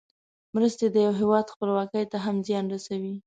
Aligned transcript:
مرستې 0.55 0.85
د 0.91 0.95
یو 1.05 1.13
هېواد 1.21 1.51
خپلواکۍ 1.53 2.03
ته 2.11 2.17
هم 2.25 2.35
زیان 2.47 2.65
رسوي. 2.73 3.13